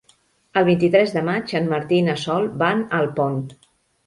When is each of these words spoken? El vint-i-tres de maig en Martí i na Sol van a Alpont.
El 0.61 0.63
vint-i-tres 0.69 1.13
de 1.17 1.23
maig 1.27 1.53
en 1.59 1.69
Martí 1.75 1.99
i 2.05 2.07
na 2.09 2.17
Sol 2.23 2.49
van 2.65 2.83
a 2.89 3.03
Alpont. 3.05 3.39